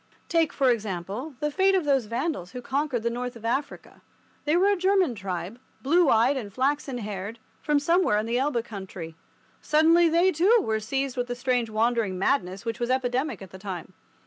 [0.29, 4.01] Take, for example, the fate of those Vandals who conquered the north of Africa.
[4.45, 8.65] They were a German tribe, blue eyed and flaxen haired, from somewhere in the Elbe
[8.65, 9.13] country.
[9.61, 13.59] Suddenly they, too, were seized with the strange wandering madness which was epidemic at the
[13.59, 13.93] time.